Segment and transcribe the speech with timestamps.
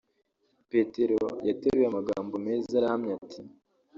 [0.71, 1.17] Petero
[1.47, 3.41] yateruye amagambo meza arahamya ati